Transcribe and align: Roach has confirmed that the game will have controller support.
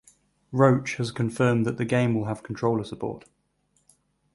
Roach 0.51 0.95
has 0.95 1.11
confirmed 1.11 1.63
that 1.63 1.77
the 1.77 1.85
game 1.85 2.15
will 2.15 2.25
have 2.25 2.41
controller 2.41 2.83
support. 2.83 3.25